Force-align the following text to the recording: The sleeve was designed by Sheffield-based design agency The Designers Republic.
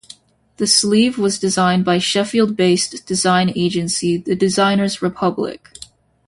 The 0.57 0.65
sleeve 0.65 1.19
was 1.19 1.37
designed 1.37 1.85
by 1.85 1.99
Sheffield-based 1.99 3.05
design 3.05 3.53
agency 3.55 4.17
The 4.17 4.35
Designers 4.35 5.03
Republic. 5.03 5.77